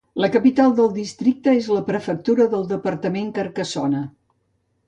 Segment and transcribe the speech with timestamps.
[0.23, 4.05] La capital del districte és la prefectura del departament, Carcassona.